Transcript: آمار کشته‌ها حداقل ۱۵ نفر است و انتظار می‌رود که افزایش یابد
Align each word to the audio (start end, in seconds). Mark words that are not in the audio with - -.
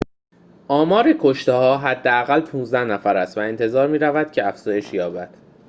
آمار 0.67 1.13
کشته‌ها 1.19 1.77
حداقل 1.77 2.41
۱۵ 2.41 2.83
نفر 2.91 3.17
است 3.17 3.37
و 3.37 3.41
انتظار 3.41 3.87
می‌رود 3.87 4.31
که 4.31 4.47
افزایش 4.47 4.93
یابد 4.93 5.33